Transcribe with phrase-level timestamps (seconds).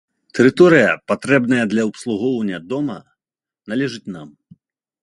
[0.37, 2.97] Тэрыторыя, патрэбная для абслугоўвання дома,
[3.73, 4.29] належыць нам.